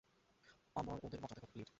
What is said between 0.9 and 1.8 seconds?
ওদের বাঁচাতে হবে, লিড!